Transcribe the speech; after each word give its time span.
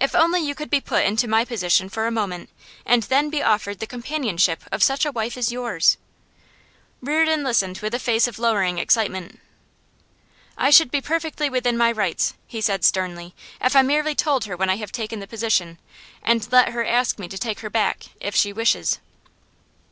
If 0.00 0.16
only 0.16 0.44
you 0.44 0.56
could 0.56 0.68
be 0.68 0.80
put 0.80 1.04
into 1.04 1.28
my 1.28 1.44
position 1.44 1.88
for 1.88 2.08
a 2.08 2.10
moment, 2.10 2.50
and 2.84 3.04
then 3.04 3.30
be 3.30 3.40
offered 3.40 3.78
the 3.78 3.86
companionship 3.86 4.64
of 4.72 4.82
such 4.82 5.04
a 5.06 5.12
wife 5.12 5.36
as 5.36 5.52
yours!' 5.52 5.96
Reardon 7.00 7.44
listened 7.44 7.78
with 7.78 7.94
a 7.94 8.00
face 8.00 8.26
of 8.26 8.40
lowering 8.40 8.78
excitement. 8.78 9.38
'I 10.58 10.70
should 10.70 10.90
be 10.90 11.00
perfectly 11.00 11.48
within 11.48 11.76
my 11.78 11.92
rights,' 11.92 12.34
he 12.48 12.60
said 12.60 12.82
sternly, 12.84 13.32
'if 13.60 13.76
I 13.76 13.82
merely 13.82 14.16
told 14.16 14.46
her 14.46 14.56
when 14.56 14.68
I 14.70 14.74
have 14.78 14.90
taken 14.90 15.20
the 15.20 15.28
position, 15.28 15.78
and 16.20 16.48
let 16.50 16.70
her 16.70 16.84
ask 16.84 17.20
me 17.20 17.28
to 17.28 17.38
take 17.38 17.60
her 17.60 17.70
back 17.70 18.06
if 18.20 18.34
she 18.34 18.52
wishes. 18.52 18.98